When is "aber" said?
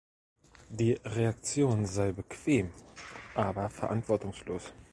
3.35-3.69